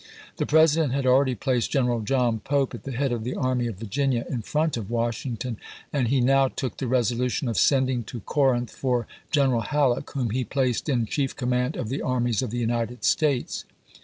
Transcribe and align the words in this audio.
The 0.37 0.45
ch. 0.45 0.47
xxrv. 0.47 0.49
President 0.49 0.93
had 0.93 1.05
already 1.05 1.35
placed 1.35 1.69
General 1.69 1.99
John 1.99 2.39
Pope 2.39 2.73
at 2.73 2.85
the 2.85 2.91
head 2.91 3.11
of 3.11 3.23
the 3.23 3.35
Army 3.35 3.67
of 3.67 3.75
Virginia, 3.77 4.25
in 4.27 4.41
front 4.41 4.75
of 4.75 4.89
Washington, 4.89 5.57
and 5.93 6.07
he 6.07 6.19
now 6.21 6.47
took 6.47 6.77
the 6.77 6.87
resolution 6.87 7.47
of 7.47 7.55
sending 7.55 8.03
to 8.05 8.21
Corinth 8.21 8.71
for 8.71 9.05
General 9.29 9.61
Halleck, 9.61 10.09
whom 10.09 10.31
he 10.31 10.43
placed 10.43 10.89
in 10.89 11.05
chief 11.05 11.35
command 11.35 11.75
of 11.75 11.89
the 11.89 12.01
armies 12.01 12.41
of 12.41 12.49
the 12.49 12.57
United 12.57 13.03
States. 13.05 13.63